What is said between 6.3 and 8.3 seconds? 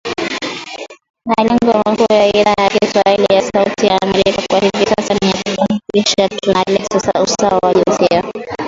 tuna leta usawa wa jinsia